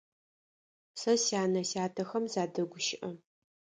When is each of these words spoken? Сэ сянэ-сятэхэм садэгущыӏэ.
Сэ 0.99 1.13
сянэ-сятэхэм 1.25 2.25
садэгущыӏэ. 2.33 3.09